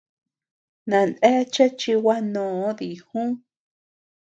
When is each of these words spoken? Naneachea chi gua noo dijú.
Naneachea 0.89 1.65
chi 1.79 1.93
gua 2.03 2.17
noo 2.33 2.69
dijú. 2.79 3.21